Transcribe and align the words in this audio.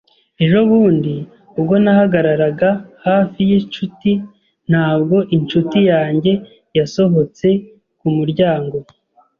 Ejo 0.43 0.57
bundi, 0.69 1.15
ubwo 1.57 1.73
nahagararaga 1.83 2.69
hafi 3.05 3.39
yinshuti, 3.49 4.11
ntabwo 4.69 5.17
inshuti 5.35 5.77
yanjye 5.91 6.33
yasohotse 6.77 7.47
kumuryango, 7.99 8.77